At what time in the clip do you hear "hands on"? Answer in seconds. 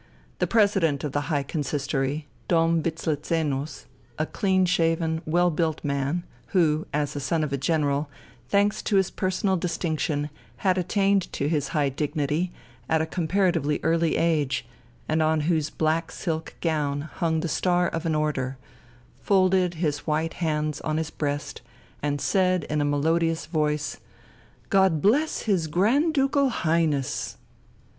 20.33-20.97